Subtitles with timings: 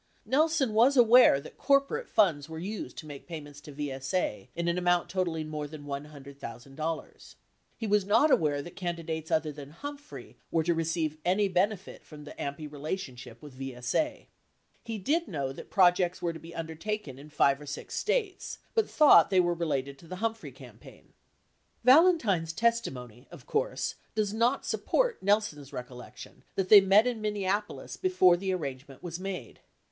[0.25, 4.79] Nelson was aware that corporate funds were used to make payments to VSA in an
[4.79, 7.35] amount totalling more than $100,000.
[7.77, 12.03] He was not aware that candi dates other than Humphrey were to receive any benefit
[12.03, 14.25] from the AMPI relationship with VSA.
[14.25, 14.27] 47
[14.83, 18.89] He did know that projects were to be undertaken in five or six States, but
[18.89, 21.13] thought they were related to the Humphrey campaign.
[21.83, 27.97] Valentine's testimony, of course, does not support Nelson's recollec tion that they met in Minneapolis
[27.97, 29.59] before the arrangement was made.